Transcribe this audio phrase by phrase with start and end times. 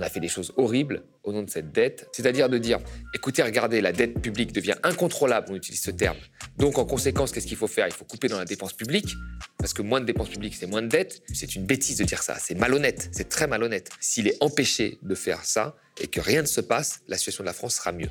[0.00, 2.78] on a fait des choses horribles au nom de cette dette, c'est-à-dire de dire,
[3.14, 6.16] écoutez, regardez, la dette publique devient incontrôlable, on utilise ce terme.
[6.56, 7.86] Donc en conséquence, qu'est-ce qu'il faut faire?
[7.86, 9.14] Il faut couper dans la dépense publique,
[9.58, 11.22] parce que moins de dépenses publiques, c'est moins de dettes.
[11.34, 13.90] C'est une bêtise de dire ça, c'est malhonnête, c'est très malhonnête.
[14.00, 17.46] S'il est empêché de faire ça et que rien ne se passe, la situation de
[17.46, 18.08] la France sera mieux.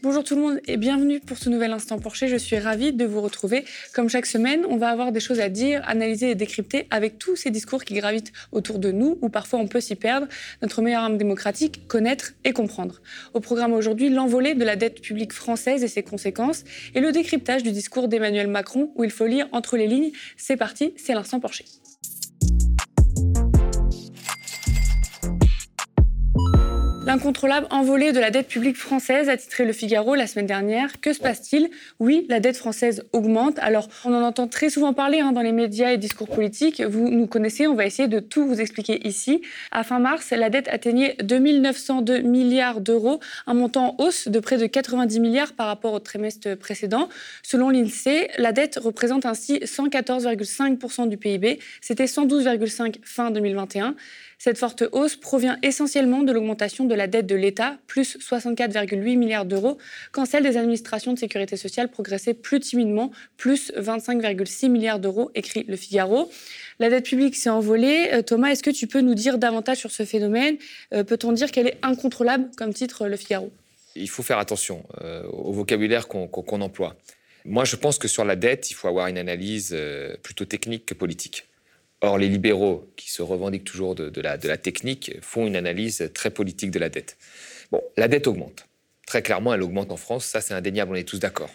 [0.00, 2.28] Bonjour tout le monde et bienvenue pour ce nouvel Instant Porcher.
[2.28, 3.64] Je suis ravie de vous retrouver.
[3.92, 7.34] Comme chaque semaine, on va avoir des choses à dire, analyser et décrypter avec tous
[7.34, 10.28] ces discours qui gravitent autour de nous, ou parfois on peut s'y perdre.
[10.62, 13.02] Notre meilleure arme démocratique, connaître et comprendre.
[13.34, 16.62] Au programme aujourd'hui, l'envolée de la dette publique française et ses conséquences,
[16.94, 20.12] et le décryptage du discours d'Emmanuel Macron, où il faut lire entre les lignes.
[20.36, 21.64] C'est parti, c'est l'Instant Porcher.
[27.08, 31.00] L'incontrôlable envolée de la dette publique française a titré Le Figaro la semaine dernière.
[31.00, 31.70] Que se passe-t-il?
[31.98, 33.58] Oui, la dette française augmente.
[33.60, 36.82] Alors, on en entend très souvent parler hein, dans les médias et discours politiques.
[36.82, 39.40] Vous nous connaissez, on va essayer de tout vous expliquer ici.
[39.72, 44.58] À fin mars, la dette atteignait 2902 milliards d'euros, un montant en hausse de près
[44.58, 47.08] de 90 milliards par rapport au trimestre précédent.
[47.42, 51.58] Selon l'INSEE, la dette représente ainsi 114,5% du PIB.
[51.80, 53.94] C'était 112,5 fin 2021.
[54.40, 59.44] Cette forte hausse provient essentiellement de l'augmentation de la dette de l'État, plus 64,8 milliards
[59.44, 59.78] d'euros,
[60.12, 65.64] quand celle des administrations de sécurité sociale progressait plus timidement, plus 25,6 milliards d'euros, écrit
[65.66, 66.30] Le Figaro.
[66.78, 68.10] La dette publique s'est envolée.
[68.12, 70.56] Euh, Thomas, est-ce que tu peux nous dire davantage sur ce phénomène?
[70.94, 73.50] Euh, Peut-on dire qu'elle est incontrôlable, comme titre Le Figaro?
[73.96, 76.94] Il faut faire attention euh, au vocabulaire qu'on emploie.
[77.44, 79.76] Moi, je pense que sur la dette, il faut avoir une analyse
[80.22, 81.47] plutôt technique que politique.
[82.00, 86.70] Or, les libéraux, qui se revendiquent toujours de, la, technique, font une analyse très politique
[86.70, 87.16] de la dette.
[87.72, 88.66] Bon, la dette augmente.
[89.06, 91.50] Très clairement, elle augmente en France, ça c'est indéniable, on est tous d'accord.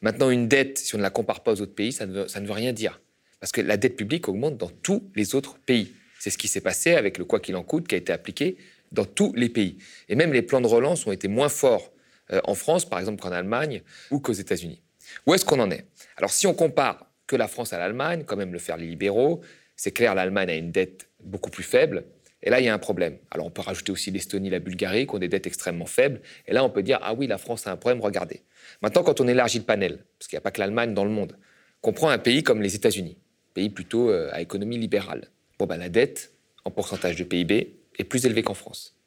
[0.00, 2.52] Maintenant, une dette, si on ne la compare pas aux autres pays, ça ne, veut,
[2.52, 3.00] rien dire.
[3.40, 5.92] Parce que la dette publique augmente dans tous les autres pays.
[6.18, 8.58] C'est ce qui s'est passé avec le quoi qu'il en coûte qui a été appliqué
[8.92, 9.78] dans tous les pays.
[10.08, 11.90] Et même les plans de relance ont été moins forts
[12.32, 14.82] euh, en France, par exemple, qu'en Allemagne ou qu'aux États-Unis.
[15.26, 15.86] Où est-ce qu'on en est?
[16.16, 19.40] Alors, si on compare que la France à l'Allemagne, quand même le faire les libéraux,
[19.80, 22.04] c'est clair, l'Allemagne a une dette beaucoup plus faible.
[22.42, 23.16] Et là, il y a un problème.
[23.30, 26.20] Alors, on peut rajouter aussi l'Estonie, la Bulgarie, qui ont des dettes extrêmement faibles.
[26.46, 28.42] Et là, on peut dire, ah oui, la France a un problème, regardez.
[28.82, 31.10] Maintenant, quand on élargit le panel, parce qu'il n'y a pas que l'Allemagne dans le
[31.10, 31.38] monde,
[31.80, 33.16] qu'on prend un pays comme les États-Unis,
[33.54, 36.34] pays plutôt euh, à économie libérale, bon, ben, la dette,
[36.66, 38.98] en pourcentage de PIB, est plus élevée qu'en France.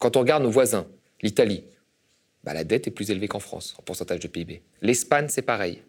[0.00, 0.88] Quand on regarde nos voisins,
[1.22, 1.62] l'Italie,
[2.42, 4.62] ben, la dette est plus élevée qu'en France, en pourcentage de PIB.
[4.82, 5.84] L'Espagne, c'est pareil.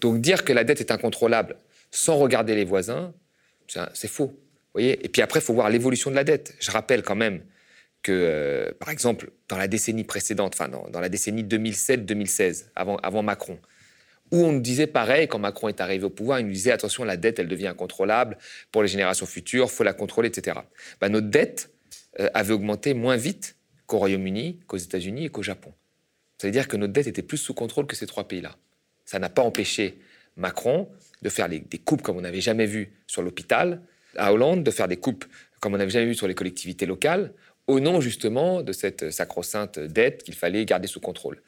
[0.00, 1.56] Donc, dire que la dette est incontrôlable
[1.90, 3.12] sans regarder les voisins,
[3.94, 4.38] c'est faux.
[4.74, 6.54] Voyez et puis après, il faut voir l'évolution de la dette.
[6.60, 7.42] Je rappelle quand même
[8.02, 13.22] que, euh, par exemple, dans la décennie précédente, enfin dans, la décennie 2007-2016, avant, avant
[13.22, 13.58] Macron,
[14.30, 17.04] où on nous disait pareil, quand Macron est arrivé au pouvoir, il nous disait attention,
[17.04, 18.38] la dette, elle devient incontrôlable
[18.70, 20.60] pour les générations futures, faut la contrôler, etc.
[21.00, 21.70] Ben, notre dette
[22.20, 23.56] euh, avait augmenté moins vite
[23.86, 25.72] qu'au Royaume-Uni, qu'aux États-Unis et qu'au Japon.
[26.40, 28.56] Ça veut dire que notre dette était plus sous contrôle que ces trois pays-là.
[29.04, 29.98] Ça n'a pas empêché
[30.38, 30.88] Macron
[31.22, 33.82] de faire des coupes comme on n'avait jamais vu sur l'hôpital,
[34.16, 35.24] à Hollande de faire des coupes
[35.60, 37.32] comme on n'avait jamais vu sur les collectivités locales,
[37.66, 41.42] au nom justement de cette sacro-sainte dette qu'il fallait garder sous contrôle.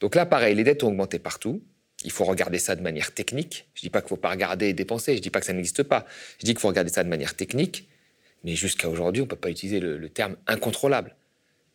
[0.00, 1.62] Donc là, pareil, les dettes ont augmenté partout.
[2.04, 3.68] Il faut regarder ça de manière technique.
[3.74, 5.40] Je ne dis pas qu'il ne faut pas regarder et dépenser, je ne dis pas
[5.40, 6.06] que ça n'existe pas.
[6.38, 7.88] Je dis qu'il faut regarder ça de manière technique,
[8.44, 11.14] mais jusqu'à aujourd'hui, on ne peut pas utiliser le, le terme incontrôlable.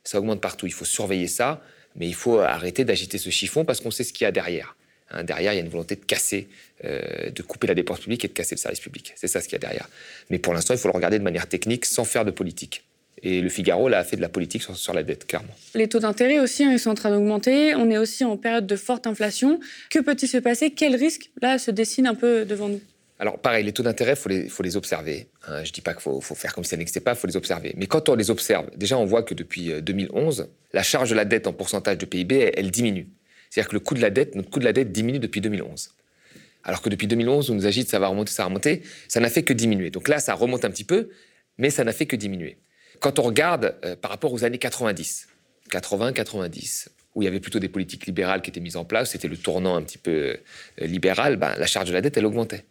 [0.04, 1.62] Ça augmente partout, il faut surveiller ça,
[1.96, 4.76] mais il faut arrêter d'agiter ce chiffon parce qu'on sait ce qu'il y a derrière.
[5.12, 6.48] Hein, derrière, il y a une volonté de casser,
[6.86, 9.14] euh, de couper la dépense publique et de casser le service public.
[9.16, 9.90] C'est ça ce qu'il y a derrière.
[10.30, 12.86] Mais pour l'instant, il faut le regarder de manière technique, sans faire de politique.
[13.24, 15.54] Et le Figaro là, a fait de la politique sur, la dette, clairement.
[15.76, 17.76] Les taux d'intérêt aussi, hein, ils sont en train d'augmenter.
[17.76, 19.60] On est aussi en période de forte inflation.
[19.90, 20.72] Que peut-il se passer?
[20.72, 22.82] Quel risque, là, se dessine un peu devant nous?
[23.20, 25.28] Alors pareil, les taux d'intérêt, il faut les, faut les observer.
[25.48, 25.64] Hein.
[25.64, 27.28] je ne dis pas qu'il faut, faut, faire comme si ça n'existait pas, il faut
[27.28, 27.72] les observer.
[27.78, 30.44] Mais quand on les observe, déjà on voit que depuis 2011, euh,
[30.74, 33.08] la charge de la dette en pourcentage de PIB, elle diminue.
[33.52, 35.92] C'est-à-dire que le coût de la dette, notre coût de la dette diminue depuis 2011.
[36.64, 39.30] Alors que depuis 2011, on nous agite, ça va remonter, ça va remonter, ça n'a
[39.30, 39.90] fait que diminuer.
[39.90, 41.10] Donc là, ça remonte un petit peu,
[41.58, 42.58] mais ça n'a fait que diminuer.
[43.02, 45.28] Quand on regarde euh, par rapport aux années 90,
[45.70, 49.12] 80, 90, où il y avait plutôt des politiques libérales qui étaient mises en place,
[49.12, 50.38] c'était le tournant un petit peu euh,
[50.86, 52.64] libéral, ben, la charge de la dette, elle augmentait.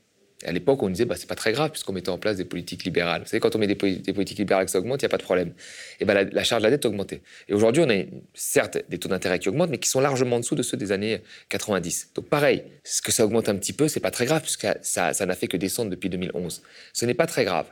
[0.46, 2.84] À l'époque, on disait, bah, c'est pas très grave, puisqu'on mettait en place des politiques
[2.84, 3.22] libérales.
[3.22, 5.18] Vous savez, quand on met des, politiques libérales que ça augmente, il n'y a pas
[5.18, 5.52] de problème.
[6.00, 7.20] Et ben, la, charge de la dette augmentait.
[7.48, 10.40] Et aujourd'hui, on a certes des taux d'intérêt qui augmentent, mais qui sont largement en
[10.40, 11.20] dessous de ceux des années
[11.50, 12.12] 90.
[12.14, 15.12] Donc, pareil, ce que ça augmente un petit peu, c'est pas très grave, puisque ça
[15.12, 16.62] n'a fait que descendre depuis 2011.
[16.94, 17.66] Ce n'est pas très grave.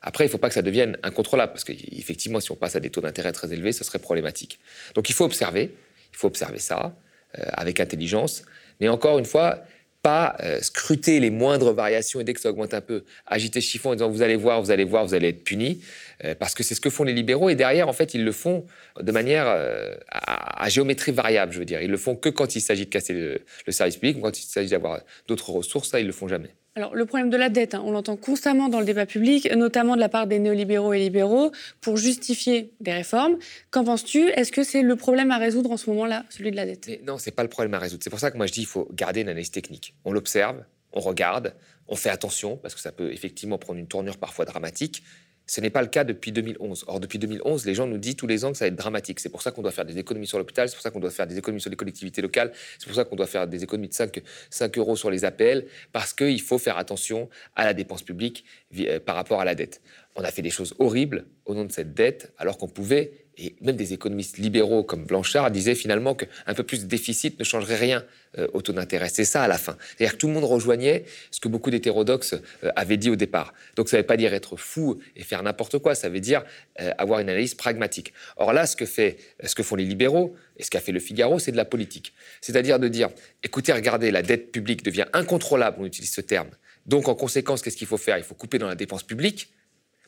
[0.00, 2.80] Après, il ne faut pas que ça devienne incontrôlable, parce qu'effectivement, si on passe à
[2.80, 4.60] des taux d'intérêt très élevés, ce serait problématique.
[4.94, 5.74] Donc, il faut observer,
[6.12, 6.94] il faut observer ça
[7.38, 8.44] euh, avec intelligence.
[8.80, 9.64] Mais encore une fois,
[10.04, 13.66] pas euh, scruter les moindres variations et dès que ça augmente un peu, agiter ce
[13.70, 15.80] chiffon en disant vous allez voir, vous allez voir, vous allez être puni,
[16.24, 18.30] euh, parce que c'est ce que font les libéraux et derrière, en fait, ils le
[18.30, 18.66] font
[19.00, 21.80] de manière euh, à, géométrie variable, je veux dire.
[21.80, 24.42] Ils le font que quand il s'agit de casser le, le service public, quand il
[24.42, 26.50] s'agit d'avoir d'autres ressources, ça, ils le font jamais.
[26.76, 29.94] Alors, le problème de la dette, hein, on l'entend constamment dans le débat public, notamment
[29.94, 33.38] de la part des néolibéraux et libéraux, pour justifier des réformes.
[33.70, 34.28] Qu'en penses-tu?
[34.30, 36.90] Est-ce que c'est le problème à résoudre en ce moment-là, celui de la dette?
[37.06, 38.02] Non, c'est pas le problème à résoudre.
[38.02, 39.94] C'est pour ça que moi je dis qu'il faut garder une analyse technique.
[40.04, 41.54] On l'observe, on regarde,
[41.86, 45.04] on fait attention, parce que ça peut effectivement prendre une tournure parfois dramatique.
[45.46, 46.84] Ce n'est pas le cas depuis 2011.
[46.86, 49.20] Or, depuis 2011, les gens nous disent tous les ans que ça va être dramatique.
[49.20, 51.10] C'est pour ça qu'on doit faire des économies sur l'hôpital, c'est pour ça qu'on doit
[51.10, 53.88] faire des économies sur les collectivités locales, c'est pour ça qu'on doit faire des économies
[53.88, 58.02] de 5, 5 euros sur les APL, parce qu'il faut faire attention à la dépense
[58.02, 58.44] publique
[58.78, 59.82] euh, par rapport à la dette.
[60.16, 63.54] On a fait des choses horribles au nom de cette dette, alors qu'on pouvait et
[63.60, 67.76] même des économistes libéraux comme Blanchard disaient finalement qu'un peu plus de déficit ne changerait
[67.76, 68.04] rien
[68.38, 69.08] euh, au taux d'intérêt.
[69.08, 69.76] C'est ça à la fin.
[69.96, 72.34] C'est-à-dire que tout le monde rejoignait ce que beaucoup d'hétérodoxes
[72.64, 73.54] euh, avaient dit au départ.
[73.76, 76.44] Donc ça ne veut pas dire être fou et faire n'importe quoi, ça veut dire
[76.80, 78.12] euh, avoir une analyse pragmatique.
[78.36, 81.00] Or là, ce que, fait, ce que font les libéraux et ce qu'a fait le
[81.00, 82.12] Figaro, c'est de la politique.
[82.40, 83.10] C'est-à-dire de dire,
[83.42, 86.50] écoutez, regardez, la dette publique devient incontrôlable, on utilise ce terme.
[86.86, 88.18] Donc en conséquence, qu'est-ce qu'il faut faire?
[88.18, 89.48] Il faut couper dans la dépense publique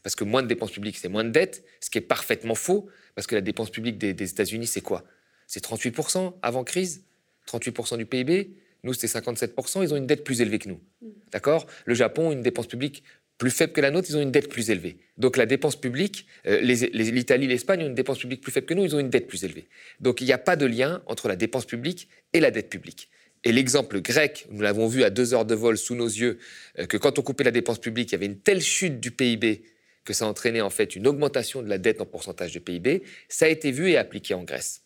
[0.06, 2.88] parce que moins de dépenses publiques, c'est moins de dettes, ce qui est parfaitement faux,
[3.16, 5.02] parce que la dépense publique des, États-Unis, c'est quoi?
[5.48, 7.02] C'est 38% avant crise,
[7.48, 8.52] 38% du PIB.
[8.84, 10.80] Nous, c'était 57%, ils ont une dette plus élevée que nous.
[11.32, 11.66] D'accord?
[11.86, 13.02] Le Japon, une dépense publique
[13.36, 14.98] plus faible que la nôtre, ils ont une dette plus élevée.
[15.18, 18.84] Donc la dépense publique, euh, l'Italie, l'Espagne ont une dépense publique plus faible que nous,
[18.84, 19.66] ils ont une dette plus élevée.
[19.98, 23.10] Donc il n'y a pas de lien entre la dépense publique et la dette publique.
[23.42, 26.38] Et l'exemple grec, nous l'avons vu à deux heures de vol sous nos yeux,
[26.78, 29.10] euh, que quand on coupait la dépense publique, il y avait une telle chute du
[29.10, 29.64] PIB
[30.06, 33.44] que ça entraînait en fait une augmentation de la dette en pourcentage de PIB, ça
[33.44, 34.82] a été vu et appliqué en Grèce.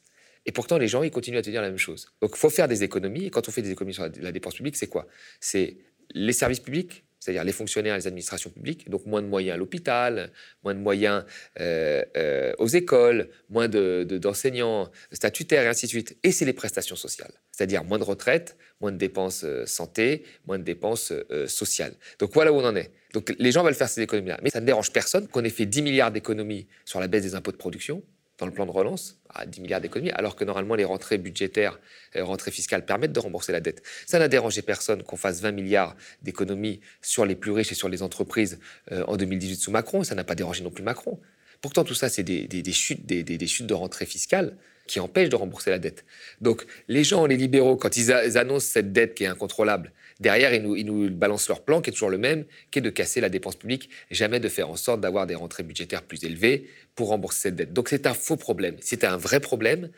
[0.46, 2.08] Et pourtant, les gens, ils continuent à te dire la même chose.
[2.20, 3.26] Donc, il faut faire des économies.
[3.26, 5.06] Et quand on fait des économies sur la, dépense publique, c'est quoi?
[5.38, 5.76] C'est
[6.14, 10.32] les services publics, c'est-à-dire les fonctionnaires, les administrations publiques, donc moins de moyens à l'hôpital,
[10.64, 11.24] moins de moyens
[11.60, 16.16] euh, euh, aux écoles, moins d'enseignants de, statutaires et ainsi de suite.
[16.24, 20.58] Et c'est les prestations sociales, c'est-à-dire moins de retraites, moins de dépenses euh, santé, moins
[20.58, 21.12] de dépenses
[21.46, 21.92] sociales.
[22.18, 22.90] Donc voilà où on en est.
[23.12, 24.38] Donc les gens veulent faire ces économies-là.
[24.42, 27.34] Mais ça ne dérange personne qu'on ait fait 10 milliards d'économies sur la baisse des
[27.34, 28.02] impôts de production
[28.40, 31.78] dans le plan de relance, à 10 milliards d'économies, alors que normalement les rentrées budgétaires,
[32.14, 33.82] les rentrées fiscales permettent de rembourser la dette.
[34.06, 37.90] Ça n'a dérangé personne qu'on fasse 20 milliards d'économies sur les plus riches et sur
[37.90, 38.58] les entreprises
[38.92, 41.20] euh, en 2018 sous Macron, ça n'a pas dérangé non plus Macron.
[41.60, 46.04] Pourtant, tout ça, c'est des, chutes de rentrées fiscales qui empêchent de rembourser la dette.
[46.40, 50.62] Donc, les gens, les libéraux, quand ils annoncent cette dette qui est incontrôlable, Derrière, ils
[50.62, 53.20] nous, ils nous, balancent leur plan, qui est toujours le même, qui est de casser
[53.20, 57.08] la dépense publique, jamais de faire en sorte d'avoir des rentrées budgétaires plus élevées pour
[57.08, 57.72] rembourser cette dette.
[57.72, 58.76] Donc c'est un faux problème.
[58.80, 59.90] Si c'était un vrai problème,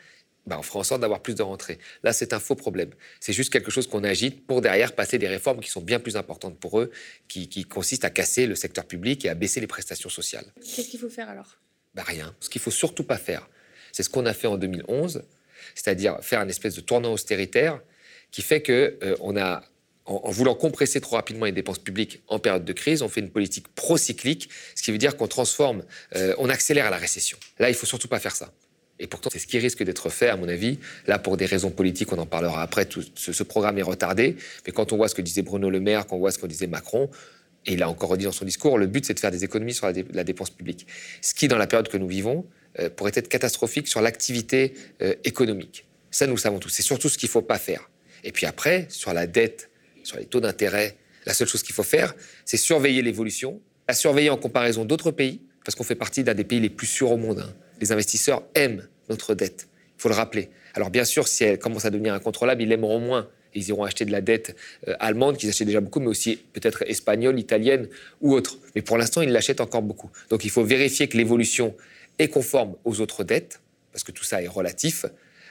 [0.45, 1.77] ben, on fera en sorte d'avoir plus de rentrées.
[2.03, 2.91] Là, c'est un faux problème.
[3.19, 6.17] C'est juste quelque chose qu'on agite pour derrière passer des réformes qui sont bien plus
[6.17, 6.91] importantes pour eux,
[7.27, 10.45] qui, consistent à casser le secteur public et à baisser les prestations sociales.
[10.75, 11.57] Qu'est-ce qu'il faut faire alors?
[11.95, 12.35] Ben, Rien.
[12.39, 13.49] Ce qu'il faut surtout pas faire,
[13.91, 15.23] c'est ce qu'on a fait en 2011,
[15.75, 17.81] c'est-à-dire faire un espèce de tournant austéritaire
[18.31, 19.63] qui fait que euh, on a
[20.05, 23.29] en, voulant compresser trop rapidement les dépenses publiques en période de crise, on fait une
[23.29, 25.83] politique procyclique, ce qui veut dire qu'on transforme,
[26.15, 27.37] euh, on accélère la récession.
[27.59, 28.51] Là, il faut surtout pas faire ça.
[28.99, 30.79] Et pourtant, c'est ce qui risque d'être fait, à mon avis.
[31.07, 32.85] Là, pour des raisons politiques, on en parlera après.
[32.85, 34.35] Tout ce, programme est retardé.
[34.65, 36.45] Mais quand on voit ce que disait Bruno Le Maire, quand on voit ce que
[36.45, 37.09] disait Macron,
[37.65, 39.73] et il a encore redit dans son discours, le but, c'est de faire des économies
[39.73, 40.85] sur la, dépense publique.
[41.21, 42.45] Ce qui, dans la période que nous vivons,
[42.79, 45.85] euh, pourrait être catastrophique sur l'activité euh, économique.
[46.11, 46.69] Ça, nous le savons tous.
[46.69, 47.89] C'est surtout ce qu'il ne faut pas faire.
[48.23, 49.69] Et puis après, sur la dette
[50.03, 52.13] sur les taux d'intérêt, la seule chose qu'il faut faire,
[52.45, 56.43] c'est surveiller l'évolution, la surveiller en comparaison d'autres pays, parce qu'on fait partie d'un des
[56.43, 57.39] pays les plus sûrs au monde.
[57.39, 57.53] Hein.
[57.79, 59.67] Les investisseurs aiment notre dette,
[59.97, 60.49] il faut le rappeler.
[60.73, 63.29] Alors bien sûr, si elle commence à devenir incontrôlable, ils l'aimeront moins.
[63.55, 64.55] Ils iront acheter de la dette
[64.87, 67.87] euh, allemande, qu'ils achètent déjà beaucoup, mais aussi peut-être espagnole, italienne
[68.21, 68.57] ou autre.
[68.75, 70.09] Mais pour l'instant, ils l'achètent encore beaucoup.
[70.29, 71.75] Donc il faut vérifier que l'évolution
[72.19, 75.05] est conforme aux autres dettes, parce que tout ça est relatif.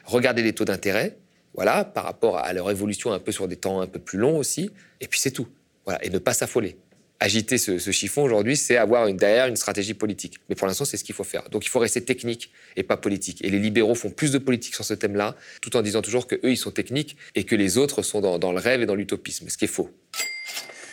[0.05, 1.17] Regarder les taux d'intérêt,
[1.55, 4.39] voilà, par rapport à leur évolution un peu sur des temps un peu plus longs
[4.39, 4.71] aussi.
[5.01, 5.49] Et puis c'est tout.
[5.85, 6.77] Voilà, et ne pas s'affoler.
[7.21, 10.41] Agiter ce, chiffon aujourd'hui, c'est avoir derrière une stratégie politique.
[10.49, 11.49] Mais pour l'instant, c'est ce qu'il faut faire.
[11.51, 13.45] Donc il faut rester technique et pas politique.
[13.45, 16.41] Et les libéraux font plus de politique sur ce thème-là, tout en disant toujours qu'eux,
[16.51, 19.49] ils sont techniques et que les autres sont dans, dans le rêve et dans l'utopisme,
[19.49, 19.91] ce qui est faux.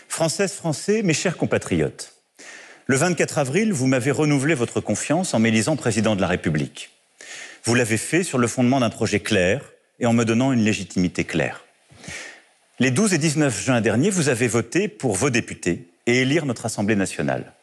[0.07, 2.13] Françaises, Français, mes chers compatriotes,
[2.85, 6.89] le 24 avril, vous m'avez renouvelé votre confiance en m'élisant président de la République.
[7.63, 9.61] Vous l'avez fait sur le fondement d'un projet clair,
[9.99, 11.65] et en me donnant une légitimité claire.
[12.79, 16.65] Les 12 et 19 juin dernier, vous avez voté pour vos députés et élire notre
[16.65, 17.53] Assemblée nationale.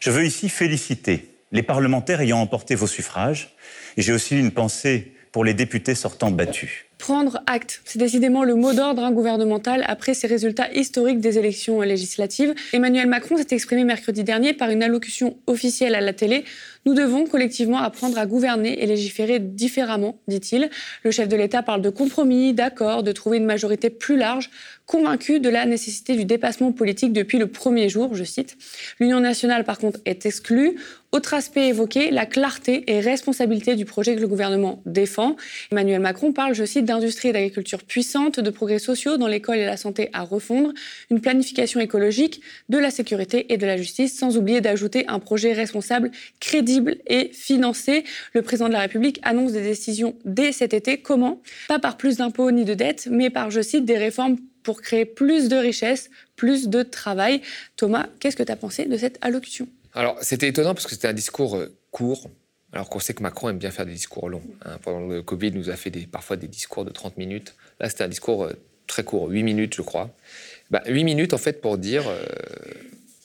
[0.00, 3.54] Je veux ici féliciter les parlementaires ayant emporté vos suffrages
[3.96, 6.87] et j'ai aussi une pensée pour les députés sortants battus.
[6.98, 11.80] Prendre acte, c'est décidément le mot d'ordre hein, gouvernemental après ces résultats historiques des élections
[11.80, 12.54] législatives.
[12.72, 16.44] Emmanuel Macron s'est exprimé mercredi dernier par une allocution officielle à la télé.
[16.86, 20.70] Nous devons collectivement apprendre à gouverner et légiférer différemment, dit-il.
[21.04, 24.50] Le chef de l'État parle de compromis, d'accord, de trouver une majorité plus large,
[24.86, 28.56] convaincu de la nécessité du dépassement politique depuis le premier jour, je cite.
[28.98, 30.76] L'Union nationale, par contre, est exclue.
[31.12, 35.36] Autre aspect évoqué, la clarté et responsabilité du projet que le gouvernement défend.
[35.70, 39.64] Emmanuel Macron parle, je cite, d'industrie et d'agriculture puissante, de progrès sociaux dans l'école et
[39.64, 40.72] la santé à refondre,
[41.10, 45.52] une planification écologique, de la sécurité et de la justice, sans oublier d'ajouter un projet
[45.52, 48.04] responsable, crédible et financé.
[48.32, 50.98] Le président de la République annonce des décisions dès cet été.
[50.98, 51.40] Comment?
[51.68, 55.04] Pas par plus d'impôts ni de dettes, mais par, je cite, des réformes pour créer
[55.04, 57.40] plus de richesses, plus de travail.
[57.76, 59.68] Thomas, qu'est-ce que tu as pensé de cette allocution?
[59.94, 62.28] Alors, c'était étonnant parce que c'était un discours euh, court,
[62.72, 64.42] alors qu'on sait que Macron aime bien faire des discours longs.
[64.64, 64.78] Hein.
[64.82, 67.54] Pendant le Covid, il nous a fait des, parfois des discours de 30 minutes.
[67.80, 68.52] Là, c'était un discours euh,
[68.86, 70.14] très court, 8 minutes, je crois.
[70.70, 72.24] Bah, 8 minutes, en fait, pour dire euh,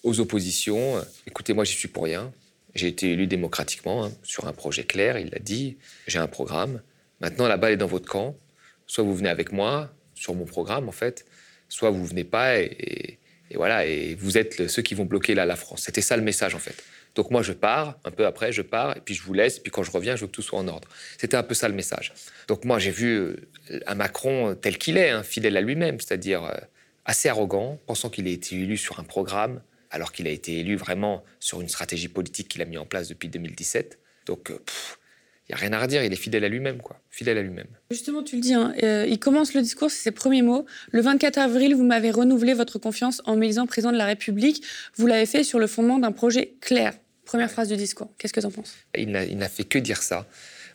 [0.03, 2.31] aux oppositions écoutez, moi, j'y suis pour rien.
[2.73, 5.77] J'ai été élu démocratiquement hein, sur un projet clair, il l'a dit.
[6.07, 6.81] J'ai un programme.
[7.19, 8.35] Maintenant, la balle est dans votre camp.
[8.87, 11.25] Soit vous venez avec moi sur mon programme, en fait,
[11.69, 13.17] soit vous venez pas et
[13.55, 15.83] voilà, et vous êtes ceux qui vont bloquer la France.
[15.85, 16.75] C'était ça le message en fait.
[17.15, 19.71] Donc moi je pars, un peu après je pars, et puis je vous laisse, puis
[19.71, 20.87] quand je reviens, je veux que tout soit en ordre.
[21.17, 22.13] C'était un peu ça le message.
[22.47, 23.35] Donc moi j'ai vu euh,
[23.85, 26.57] un Macron tel qu'il est, hein, fidèle à lui-même, c'est-à-dire euh,
[27.05, 30.75] assez arrogant, pensant qu'il a été élu sur un programme, alors qu'il a été élu
[30.75, 33.99] vraiment sur une stratégie politique qu'il a mis en place depuis 2017.
[34.25, 34.57] Donc euh,
[35.47, 36.99] il n'y a rien à redire, il est fidèle à lui-même, quoi.
[37.09, 37.67] Fidèle à lui-même.
[37.91, 40.65] Justement, tu le dis, hein, euh, il commence le discours, c'est ses premiers mots.
[40.91, 44.63] Le 24 avril, vous m'avez renouvelé votre confiance en m'élisant président de la République.
[44.95, 46.93] Vous l'avez fait sur le fondement d'un projet clair.
[47.33, 48.11] Première phrase du discours.
[48.19, 48.75] Qu'est-ce que tu en penses?
[48.95, 50.27] Il n'a fait que dire ça,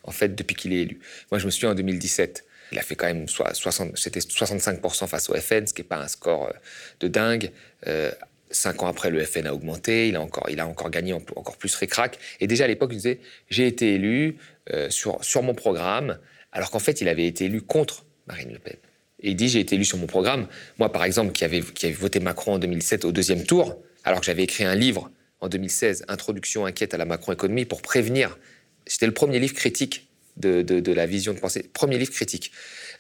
[0.03, 0.99] en fait, depuis qu'il est élu.
[1.31, 2.45] Moi, je me souviens en 2017.
[2.73, 5.99] Il a fait quand même 60, c'était 65% face au FN, ce qui n'est pas
[5.99, 6.53] un score euh,
[6.99, 7.53] de dingue.
[7.87, 8.11] Euh,
[8.51, 11.57] Cinq ans après, le FN a augmenté, il a encore, il a encore gagné encore
[11.59, 12.19] plus récrac.
[12.41, 14.39] Et déjà à l'époque, il disait J'ai été élu
[14.73, 16.19] euh, sur, sur mon programme,
[16.51, 18.75] alors qu'en fait, il avait été élu contre Marine Le Pen.
[19.21, 20.49] Et il dit J'ai été élu sur mon programme.
[20.81, 24.19] Moi, par exemple, qui avait, qui avait voté Macron en 2007 au deuxième tour, alors
[24.19, 28.39] que j'avais écrit un livre en 2016, Introduction inquiète à la Macron-économie, pour prévenir.
[28.87, 32.53] C'était le premier livre critique de, la vision de pensée, premier livre critique,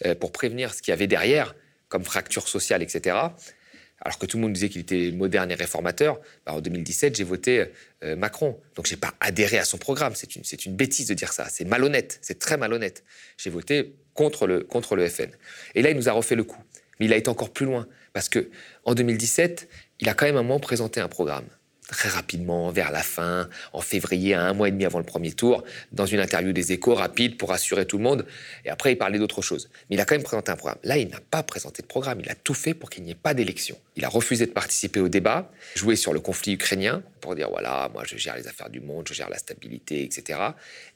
[0.04, 1.54] euh, pour prévenir ce qu'il y avait derrière,
[1.88, 3.16] comme fracture sociale, etc
[4.00, 7.24] alors que tout le monde disait qu'il était moderne et réformateur, bah, en 2017, j'ai
[7.24, 7.66] voté
[8.04, 8.60] euh, Macron.
[8.76, 10.14] Donc, je n'ai pas adhéré à son programme.
[10.14, 11.48] C'est une, une, bêtise de dire ça.
[11.48, 12.18] C'est malhonnête.
[12.22, 13.04] C'est très malhonnête.
[13.36, 15.30] J'ai voté contre le, contre le FN.
[15.74, 16.62] Et là, il nous a refait le coup.
[17.00, 17.88] Mais il a été encore plus loin.
[18.12, 18.50] Parce que
[18.84, 19.68] en 2017,
[20.00, 21.46] il a quand même un moment présenté un programme
[21.88, 25.64] très rapidement, vers la fin, en février, un mois et demi avant le premier tour,
[25.90, 28.26] dans une interview des échos rapide pour rassurer tout le monde.
[28.64, 29.70] Et après, il parlait d'autre chose.
[29.88, 30.78] Mais il a quand même présenté un programme.
[30.84, 32.20] Là, il n'a pas présenté de programme.
[32.20, 33.76] Il a tout fait pour qu'il n'y ait pas d'élection.
[33.96, 37.90] Il a refusé de participer au débat, jouer sur le conflit ukrainien pour dire voilà,
[37.92, 40.40] moi, je gère les affaires du monde, je gère la stabilité, etc.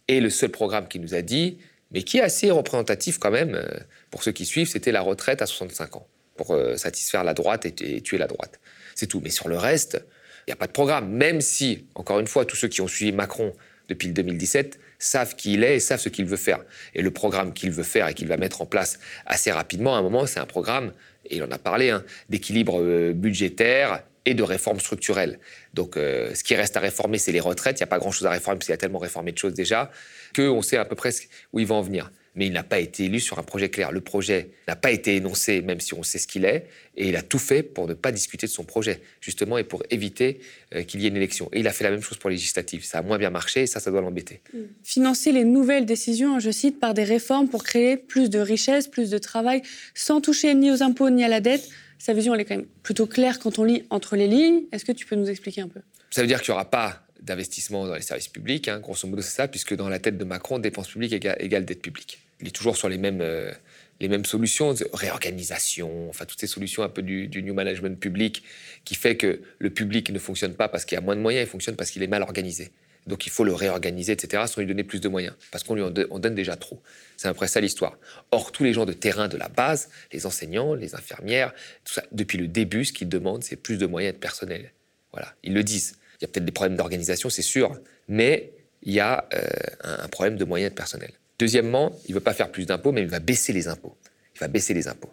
[0.09, 1.59] Et le seul programme qu'il nous a dit,
[1.91, 3.67] mais qui est assez représentatif quand même euh,
[4.11, 6.07] pour ceux qui suivent, c'était la retraite à 65 ans
[6.37, 8.61] pour euh, satisfaire la droite et tuer la droite.
[8.95, 9.21] C'est tout.
[9.23, 10.03] Mais sur le reste,
[10.47, 12.89] il n'y a pas de programme, même si, encore une fois, tous ceux qui ont
[12.89, 13.53] suivi Macron
[13.89, 16.65] depuis le 2017 savent qui il est et savent ce qu'il veut faire.
[16.95, 19.99] Et le programme qu'il veut faire et qu'il va mettre en place assez rapidement, à
[19.99, 20.93] un moment, c'est un programme,
[21.27, 25.39] et il en a parlé, hein, d'équilibre euh, budgétaire et de réforme structurelle.
[25.75, 27.79] Donc, euh, ce qui reste à réformer, c'est les retraites.
[27.79, 29.55] Il n'y a pas grand-chose à réformer parce qu'il y a tellement réformé de choses
[29.55, 29.91] déjà
[30.35, 31.11] qu'on sait à peu près
[31.53, 33.93] où il va en venir mais il n'a pas été élu sur un projet clair.
[33.93, 37.17] Le projet n'a pas été énoncé, même si on sait ce qu'il est, et il
[37.17, 40.41] a tout fait pour ne pas discuter de son projet, justement, et pour éviter
[40.75, 41.49] euh, qu'il y ait une élection.
[41.53, 42.85] Et il a fait la même chose pour les législatives.
[42.85, 44.41] Ça a moins bien marché, et ça, ça doit l'embêter.
[44.53, 44.59] Mm.
[44.83, 49.11] Financer les nouvelles décisions, je cite, par des réformes pour créer plus de richesses, plus
[49.11, 49.62] de travail,
[49.95, 51.69] sans toucher ni aux impôts ni à la dette.
[51.99, 54.62] Sa vision, elle est quand même plutôt claire quand on lit entre les lignes.
[54.73, 55.81] Est-ce que tu peux nous expliquer un peu?
[56.11, 59.23] Ça veut dire qu'il n'y aura pas d'investissement dans les services publics, hein, grosso modo
[59.23, 62.52] c'est ça, puisque dans la tête de Macron, dépenses publiques égale dette publique il est
[62.52, 63.52] toujours sur les mêmes, euh,
[64.00, 68.43] les mêmes solutions, réorganisation, enfin toutes ces solutions un peu du, new management public
[68.85, 71.47] qui fait que le public ne fonctionne pas parce qu'il y a moins de moyens,
[71.49, 72.73] il fonctionne parce qu'il est mal organisé.
[73.07, 75.83] Donc il faut le réorganiser, etc., sans lui donner plus de moyens, parce qu'on lui
[75.83, 76.81] en donne déjà trop.
[77.17, 77.99] C'est après ça l'histoire.
[78.31, 81.52] Or, tous les gens de terrain de la base, les enseignants, les infirmières,
[81.85, 84.73] tout ça, depuis le début, ce qu'ils demandent, c'est plus de moyens de personnel.
[85.12, 85.99] Voilà, ils le disent.
[86.23, 87.76] Il y a peut-être des problèmes d'organisation, c'est sûr,
[88.07, 88.52] mais
[88.85, 89.41] il y a euh,
[89.83, 91.11] un problème de moyens de personnel.
[91.41, 93.97] Deuxièmement, il ne veut pas faire plus d'impôts, mais il va baisser les impôts.
[94.37, 95.12] Il va baisser les impôts.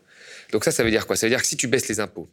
[0.52, 1.16] Donc ça, ça veut dire quoi?
[1.16, 2.30] Ça veut dire que si tu baisses les impôts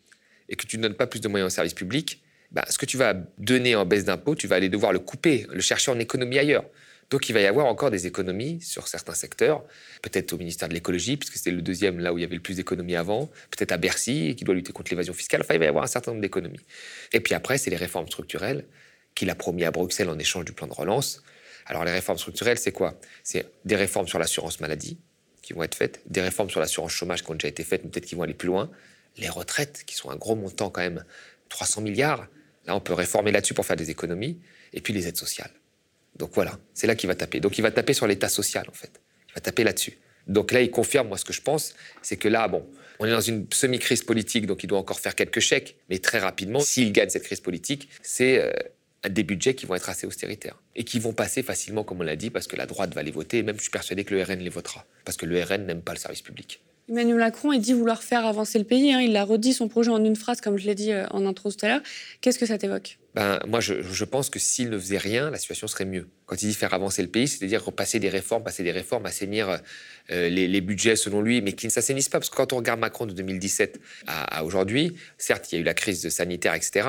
[0.50, 2.84] et que tu ne donnes pas plus de moyens aux services publics, bah, ce que
[2.84, 5.98] tu vas donner en baisse d'impôts, tu vas aller devoir le couper, le chercher en
[5.98, 6.66] économie ailleurs.
[7.10, 9.64] Donc il va y avoir encore des économies sur certains secteurs,
[10.02, 12.42] peut-être au ministère de l'écologie, puisque c'était le deuxième là où il y avait le
[12.42, 15.42] plus d'économies avant, peut-être à Bercy, qui doit lutter contre l'évasion fiscale.
[15.42, 16.60] Enfin, il va y avoir un certain nombre d'économies.
[17.12, 18.64] Et puis après, c'est les réformes structurelles
[19.14, 21.22] qu'il a promis à Bruxelles en échange du plan de relance.
[21.66, 22.98] Alors les réformes structurelles, c'est quoi?
[23.22, 24.98] C'est des réformes sur l'assurance maladie
[25.42, 27.90] qui vont être faites, des réformes sur l'assurance chômage qui ont déjà été faites, mais
[27.90, 28.68] peut-être qui vont aller plus loin,
[29.16, 31.04] les retraites, qui sont un gros montant quand même,
[31.48, 32.26] 300 milliards.
[32.66, 34.40] Là, on peut réformer là-dessus pour faire des économies,
[34.72, 35.52] et puis les aides sociales.
[36.18, 37.40] Donc voilà, c'est là qu'il va taper.
[37.40, 39.00] Donc il va taper sur l'État social, en fait.
[39.28, 39.98] Il va taper là-dessus.
[40.26, 42.66] Donc là, il confirme, moi, ce que je pense, c'est que là, bon,
[42.98, 46.18] on est dans une semi-crise politique, donc il doit encore faire quelques chèques, mais très
[46.18, 48.50] rapidement, s'il gagne cette crise politique, c'est euh,
[49.08, 52.16] des budgets qui vont être assez austéritaires et qui vont passer facilement, comme on l'a
[52.16, 54.22] dit, parce que la droite va les voter, et même je suis persuadé que le
[54.22, 56.62] RN les votera, parce que le RN n'aime pas le service public.
[56.88, 58.92] Emmanuel Macron, il dit vouloir faire avancer le pays.
[58.92, 59.00] Hein.
[59.00, 61.50] Il a redit son projet en une phrase, comme je l'ai dit euh, en intro
[61.50, 61.80] tout à l'heure.
[62.20, 62.98] Qu'est-ce que ça t'évoque?
[63.14, 66.08] Ben, Moi, je, pense que s'il ne faisait rien, la situation serait mieux.
[66.26, 69.60] Quand il dit faire avancer le pays, c'est-à-dire repasser des réformes, passer des réformes, assainir
[70.10, 72.20] euh, les, budgets selon lui, mais qui ne s'assainissent pas.
[72.20, 75.64] Parce que quand on regarde Macron de 2017 à aujourd'hui, certes, il y a eu
[75.64, 76.88] la crise sanitaire, etc.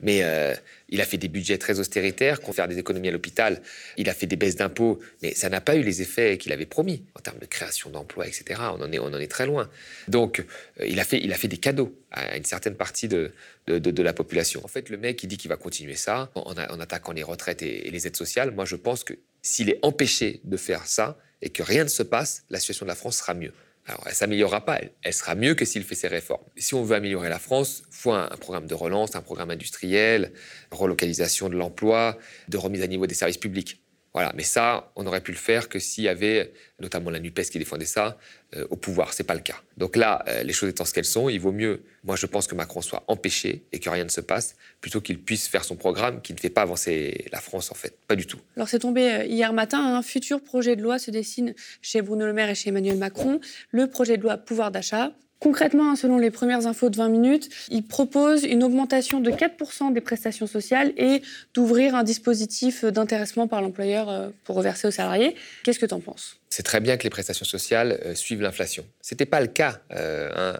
[0.00, 0.54] Mais euh,
[0.88, 3.62] il a fait des budgets très austéritaires, qu'on faire des économies à l'hôpital.
[3.96, 6.66] Il a fait des baisses d'impôts, mais ça n'a pas eu les effets qu'il avait
[6.66, 8.60] promis en termes de création d'emplois, etc.
[8.78, 9.68] On en est, très loin.
[10.08, 10.40] Donc,
[10.80, 13.32] euh, il, a fait, des cadeaux à une certaine partie de,
[13.66, 14.64] la population.
[14.64, 17.62] En fait, le mec, il dit qu'il va continuer ça en, en, attaquant les retraites
[17.62, 18.50] et, et les aides sociales.
[18.50, 22.02] Moi, je pense que s'il est empêché de faire ça et que rien ne se
[22.02, 23.52] passe, la situation de la France sera mieux.
[23.86, 26.42] Alors, elle s'améliorera pas, elle, sera mieux que s'il fait ses réformes.
[26.56, 30.32] Si on veut améliorer la France, il faut un, programme de relance, un programme industriel,
[30.72, 33.80] relocalisation de l'emploi, de remise à niveau des services publics.
[34.16, 37.50] Voilà, mais ça, on aurait pu le faire que s'il y avait, notamment la NUPES
[37.52, 38.16] qui défendait ça,
[38.54, 39.12] euh, au pouvoir.
[39.12, 39.56] C'est pas le cas.
[39.76, 42.46] Donc là, euh, les choses étant ce qu'elles sont, il vaut mieux, moi je pense
[42.46, 45.76] que Macron soit empêché et que rien ne se passe, plutôt qu'il puisse faire son
[45.76, 47.98] programme qui ne fait pas avancer la France en fait.
[48.08, 48.38] Pas du tout.
[48.56, 52.24] Alors c'est tombé euh, hier matin, un futur projet de loi se dessine chez Bruno
[52.24, 53.38] Le Maire et chez Emmanuel Macron,
[53.70, 55.12] le projet de loi pouvoir d'achat.
[55.38, 59.92] Concrètement, hein, selon les premières infos de 20 minutes, il propose une augmentation de 4%
[59.92, 61.20] des prestations sociales et
[61.52, 65.36] d'ouvrir un dispositif d'intéressement par l'employeur euh, pour reverser aux salariés.
[65.62, 66.38] Qu'est-ce que tu en penses?
[66.48, 68.86] C'est très bien que les prestations sociales euh, suivent l'inflation.
[69.02, 70.58] Ce n'était pas le cas euh, hein,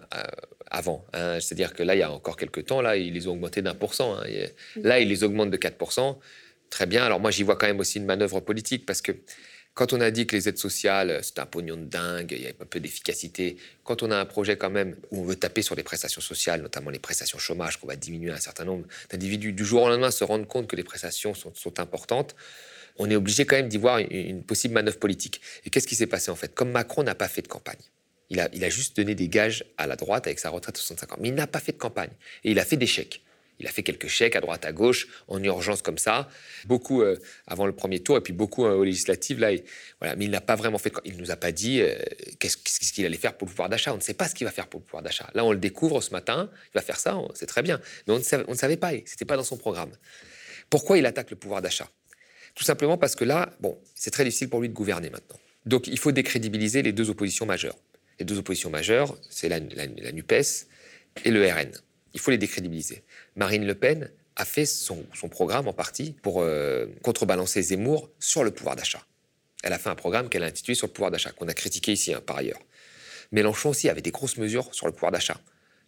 [0.70, 1.06] avant.
[1.14, 1.38] Hein.
[1.40, 3.74] C'est-à-dire que là, il y a encore quelques temps, là, ils les ont augmentés d'un
[3.74, 4.16] pour cent.
[4.76, 6.16] Là, ils les augmentent de 4%.
[6.68, 7.04] Très bien.
[7.04, 9.12] Alors moi, j'y vois quand même aussi une manœuvre politique parce que
[9.76, 12.46] quand on a dit que les aides sociales, c'est un pognon de dingue, il y
[12.46, 15.60] a un peu d'efficacité, quand on a un projet quand même où on veut taper
[15.60, 19.52] sur les prestations sociales, notamment les prestations chômage, qu'on va diminuer un certain nombre d'individus,
[19.52, 22.34] du jour au lendemain se rendre compte que les prestations sont, importantes,
[22.96, 25.42] on est obligé quand même d'y voir une, possible manœuvre politique.
[25.66, 26.54] Et qu'est-ce qui s'est passé en fait?
[26.54, 27.76] Comme Macron n'a pas fait de campagne,
[28.30, 30.80] il a, il a juste donné des gages à la droite avec sa retraite de
[30.80, 32.12] 65 ans, mais il n'a pas fait de campagne.
[32.44, 33.25] Et il a fait des chèques.
[33.58, 36.28] Il a fait quelques chèques à droite, à gauche, en urgence comme ça,
[36.66, 37.16] beaucoup euh,
[37.46, 39.40] avant le premier tour et puis beaucoup euh, aux législatives.
[39.40, 39.50] Là,
[40.00, 40.14] voilà.
[40.16, 40.92] Mais il n'a pas vraiment fait.
[41.04, 41.94] Il ne nous a pas dit euh,
[42.38, 43.92] qu'est-ce qu'il allait faire pour le pouvoir d'achat.
[43.92, 45.30] On ne sait pas ce qu'il va faire pour le pouvoir d'achat.
[45.34, 46.50] Là, on le découvre ce matin.
[46.74, 47.80] Il va faire ça, c'est très bien.
[48.06, 48.92] Mais on ne savait, on ne savait pas.
[49.26, 49.90] Pas dans son programme.
[50.70, 51.88] Pourquoi il attaque le pouvoir d'achat?
[52.54, 55.38] Tout simplement parce que là, bon, c'est très difficile pour lui de gouverner maintenant.
[55.64, 57.76] Donc, il faut décrédibiliser les deux oppositions majeures.
[58.20, 60.32] Les deux oppositions majeures, c'est la Nupes
[61.24, 61.72] et le RN.
[62.16, 63.02] Il faut les décrédibiliser.
[63.36, 68.50] Marine Le Pen a fait son, programme en partie pour euh, contrebalancer Zemmour sur le
[68.52, 69.04] pouvoir d'achat.
[69.62, 71.92] Elle a fait un programme qu'elle a intitulé sur le pouvoir d'achat, qu'on a critiqué
[71.92, 72.60] ici hein, par ailleurs.
[73.32, 75.38] Mélenchon aussi avait des grosses mesures sur le pouvoir d'achat.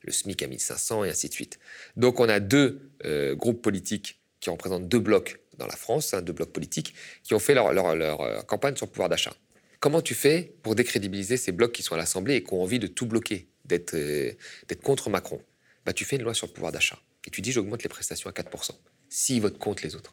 [0.02, 1.58] Le SMIC à 1500 et ainsi de suite.
[1.96, 6.20] Donc on a deux euh, groupes politiques qui représentent deux blocs dans la France, hein,
[6.20, 9.32] deux blocs politiques, qui ont fait leur, euh, campagne sur le pouvoir d'achat.
[9.80, 12.78] Comment tu fais pour décrédibiliser ces blocs qui sont à l'Assemblée et qui ont envie
[12.78, 15.40] de tout bloquer, d'être contre Macron?
[15.88, 16.98] Bah, tu fais une loi sur le pouvoir d'achat.
[17.26, 18.72] Et tu dis, j'augmente les prestations à 4%.
[19.08, 20.12] S'ils votent contre les autres.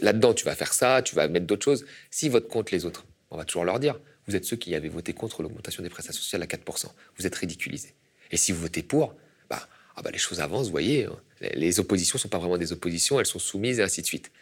[0.00, 1.86] Là-dedans, tu vas faire ça, tu vas mettre d'autres choses.
[2.10, 4.88] S'ils votent contre les autres, on va toujours leur dire, vous êtes ceux qui avaient
[4.88, 6.86] voté contre l'augmentation des prestations sociales à 4%.
[7.16, 7.94] Vous êtes ridiculisés.
[8.32, 9.14] Et si vous votez pour,
[9.48, 11.04] bah, ah bah les choses avancent, vous voyez.
[11.04, 11.16] Hein.
[11.54, 14.32] Les oppositions ne sont pas vraiment des oppositions, elles sont soumises et ainsi de suite.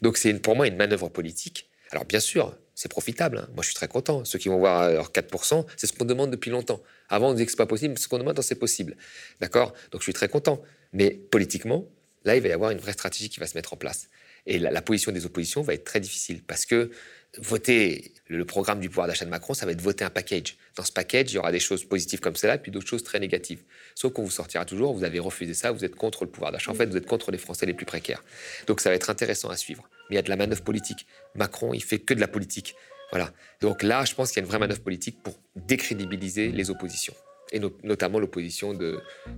[0.00, 1.68] Donc c'est pour moi une manœuvre politique.
[1.90, 3.38] Alors bien sûr, c'est profitable.
[3.38, 3.48] Hein.
[3.56, 4.24] Moi, je suis très content.
[4.24, 6.80] Ceux qui vont voir leur 4%, c'est ce qu'on demande depuis longtemps.
[7.08, 8.96] Avant, on disait que ce pas possible, ce qu'on demande, c'est possible.
[9.40, 9.72] D'accord?
[9.90, 10.62] Donc, je suis très content.
[10.92, 11.88] Mais politiquement,
[12.24, 14.08] là, il va y avoir une vraie stratégie qui va se mettre en place.
[14.46, 16.92] Et la, position des oppositions va être très difficile parce que
[17.36, 20.56] voter le programme du pouvoir d'achat de Macron, ça va être voter un package.
[20.76, 23.20] Dans ce package, il y aura des choses positives comme cela, puis d'autres choses très
[23.20, 23.62] négatives.
[23.94, 26.70] Sauf qu'on vous sortira toujours, vous avez refusé ça, vous êtes contre le pouvoir d'achat.
[26.70, 28.22] En fait, vous êtes contre les Français les plus précaires.
[28.66, 29.88] Donc ça va être intéressant à suivre.
[30.08, 31.06] Mais il y a de la manœuvre politique.
[31.34, 32.74] Macron, il fait que de la politique.
[33.10, 33.32] Voilà.
[33.60, 37.14] Donc là, je pense qu'il y a une vraie manœuvre politique pour décrédibiliser les oppositions.
[37.52, 38.78] Et notamment l'opposition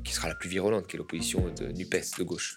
[0.05, 2.57] qui sera la plus virulente, qui est l'opposition de NUPES, de gauche.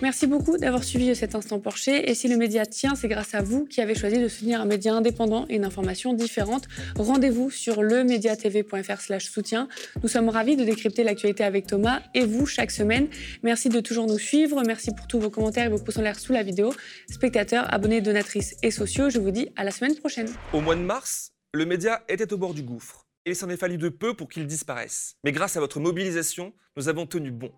[0.00, 2.08] Merci beaucoup d'avoir suivi cet instant Porcher.
[2.08, 4.64] Et si le média tient, c'est grâce à vous qui avez choisi de soutenir un
[4.64, 6.68] média indépendant et une information différente.
[6.96, 9.68] Rendez-vous sur lemediatv.fr soutien.
[10.02, 13.08] Nous sommes ravis de décrypter l'actualité avec Thomas et vous chaque semaine.
[13.42, 14.62] Merci de toujours nous suivre.
[14.64, 16.72] Merci pour tous vos commentaires et vos pouces en l'air sous la vidéo.
[17.10, 20.28] Spectateurs, abonnés, donatrices et sociaux, je vous dis à la semaine prochaine.
[20.52, 23.04] Au mois de mars, le média était au bord du gouffre.
[23.26, 25.16] Et il s'en est fallu de peu pour qu'il disparaisse.
[25.24, 27.50] Mais grâce à votre mobilisation, nous avons tenu bon.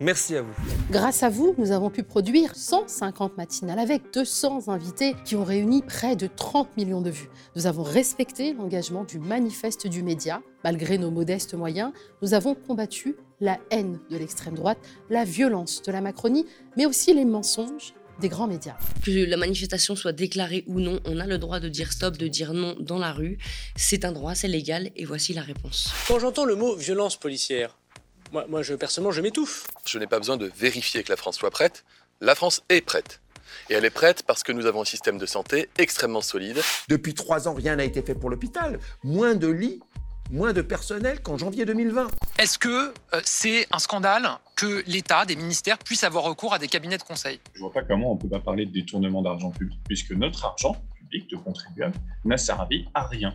[0.00, 0.54] Merci à vous.
[0.90, 5.82] Grâce à vous, nous avons pu produire 150 matinales avec 200 invités qui ont réuni
[5.82, 7.28] près de 30 millions de vues.
[7.56, 10.40] Nous avons respecté l'engagement du manifeste du média.
[10.62, 14.78] Malgré nos modestes moyens, nous avons combattu la haine de l'extrême droite,
[15.10, 18.76] la violence de la Macronie, mais aussi les mensonges des grands médias.
[19.04, 22.28] Que la manifestation soit déclarée ou non, on a le droit de dire stop, de
[22.28, 23.38] dire non dans la rue.
[23.76, 25.92] C'est un droit, c'est légal, et voici la réponse.
[26.06, 27.78] Quand j'entends le mot violence policière,
[28.32, 29.66] moi, moi je, personnellement, je m'étouffe.
[29.86, 31.84] Je n'ai pas besoin de vérifier que la France soit prête.
[32.20, 33.20] La France est prête.
[33.70, 36.60] Et elle est prête parce que nous avons un système de santé extrêmement solide.
[36.88, 38.78] Depuis trois ans, rien n'a été fait pour l'hôpital.
[39.02, 39.80] Moins de lits,
[40.30, 42.08] moins de personnel qu'en janvier 2020.
[42.38, 46.68] Est-ce que euh, c'est un scandale que l'État, des ministères, puissent avoir recours à des
[46.68, 47.40] cabinets de conseil?
[47.54, 50.76] Je vois pas comment on peut pas parler de détournement d'argent public, puisque notre argent
[51.10, 53.34] de contribuables n'a servi à rien.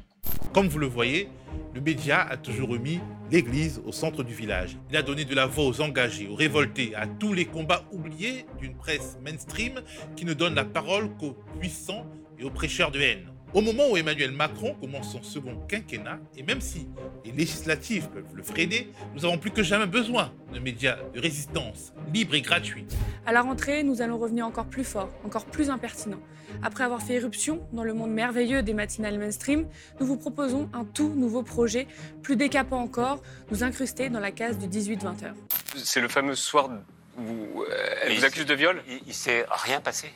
[0.53, 1.29] Comme vous le voyez,
[1.73, 2.99] le média a toujours remis
[3.31, 4.77] l'Église au centre du village.
[4.89, 8.45] Il a donné de la voix aux engagés, aux révoltés, à tous les combats oubliés
[8.59, 9.81] d'une presse mainstream
[10.15, 12.05] qui ne donne la parole qu'aux puissants
[12.37, 13.25] et aux prêcheurs de haine.
[13.53, 16.87] Au moment où Emmanuel Macron commence son second quinquennat, et même si
[17.23, 21.93] les législatives peuvent le freiner, nous avons plus que jamais besoin de médias de résistance
[22.11, 22.87] libres et gratuits.
[23.27, 26.19] À la rentrée, nous allons revenir encore plus fort, encore plus impertinent.
[26.63, 29.67] Après avoir fait éruption dans le monde merveilleux des matinales mainstream,
[29.99, 31.85] nous vous proposons un tout nouveau projet,
[32.23, 35.35] plus décapant encore, nous incruster dans la case du 18-20 heures.
[35.75, 36.71] C'est le fameux soir
[37.19, 38.81] où euh, elle vous accuse de viol?
[38.87, 40.11] Il, il s'est rien passé.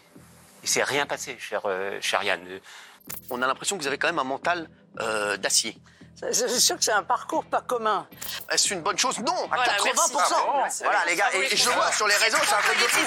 [0.63, 2.41] Il s'est rien passé, cher, euh, cher Yann.
[3.29, 5.77] On a l'impression que vous avez quand même un mental euh, d'acier.
[6.31, 8.07] C'est sûr que c'est un parcours pas commun.
[8.51, 9.19] Est-ce une bonne chose?
[9.19, 9.81] Non, à Voilà, 80%.
[10.57, 10.81] merci.
[10.83, 12.77] Ah voilà, les gars, et, et je le vois sur les réseaux, c'est un truc
[12.77, 13.05] de fou.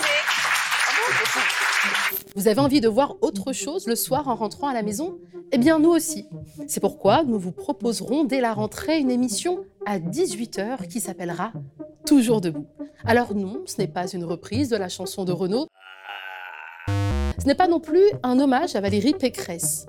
[2.36, 5.18] Vous avez envie de voir autre chose le soir en rentrant à la maison?
[5.52, 6.28] Eh bien, nous aussi.
[6.68, 11.52] C'est pourquoi nous vous proposerons dès la rentrée une émission à 18h qui s'appellera
[12.06, 12.66] Toujours debout.
[13.04, 15.68] Alors non, ce n'est pas une reprise de la chanson de Renaud.
[17.40, 19.86] Ce n'est pas non plus un hommage à Valérie Pécresse.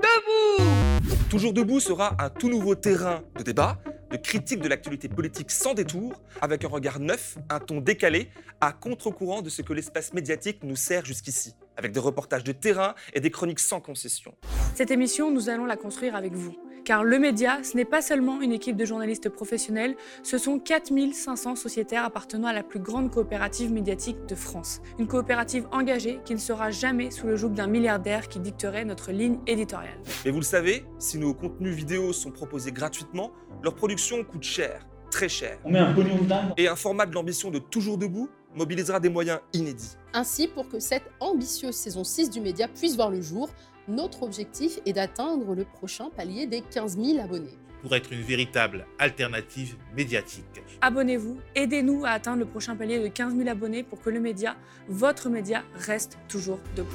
[1.30, 3.78] Toujours debout sera un tout nouveau terrain de débat,
[4.10, 8.30] de critique de l'actualité politique sans détour, avec un regard neuf, un ton décalé,
[8.62, 12.96] à contre-courant de ce que l'espace médiatique nous sert jusqu'ici, avec des reportages de terrain
[13.14, 14.34] et des chroniques sans concession.
[14.74, 16.56] Cette émission, nous allons la construire avec vous.
[16.84, 21.56] Car le média, ce n'est pas seulement une équipe de journalistes professionnels, ce sont 4500
[21.56, 24.82] sociétaires appartenant à la plus grande coopérative médiatique de France.
[24.98, 29.12] Une coopérative engagée qui ne sera jamais sous le joug d'un milliardaire qui dicterait notre
[29.12, 30.00] ligne éditoriale.
[30.26, 33.32] Mais vous le savez, si nos contenus vidéo sont proposés gratuitement,
[33.64, 35.60] leur production coûte cher, très cher.
[35.64, 36.54] On met un pognon de dingue.
[36.58, 39.96] Et un format de l'ambition de Toujours Debout mobilisera des moyens inédits.
[40.14, 43.50] Ainsi, pour que cette ambitieuse saison 6 du média puisse voir le jour,
[43.92, 47.58] notre objectif est d'atteindre le prochain palier des 15 000 abonnés.
[47.82, 50.62] Pour être une véritable alternative médiatique.
[50.82, 54.56] Abonnez-vous, aidez-nous à atteindre le prochain palier de 15 000 abonnés pour que le média,
[54.88, 56.90] votre média, reste toujours debout.